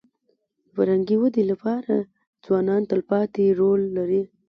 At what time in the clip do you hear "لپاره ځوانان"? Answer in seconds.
1.51-2.81